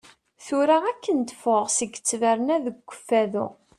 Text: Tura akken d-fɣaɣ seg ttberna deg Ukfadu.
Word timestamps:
Tura 0.45 0.77
akken 0.91 1.17
d-fɣaɣ 1.19 1.67
seg 1.77 1.91
ttberna 1.97 2.55
deg 2.65 2.75
Ukfadu. 2.79 3.47